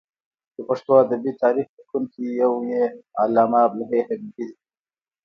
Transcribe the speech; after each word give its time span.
د 0.55 0.57
پښتو 0.67 0.91
ادبي 1.03 1.31
تاریخ 1.43 1.67
لیکونکی 1.77 2.23
یو 2.41 2.53
یې 2.71 2.83
علامه 3.21 3.59
عبدالحی 3.67 4.01
حبیبي 4.07 4.43
دی. 4.49 4.57